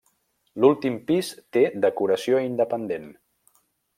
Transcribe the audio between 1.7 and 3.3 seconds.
decoració independent.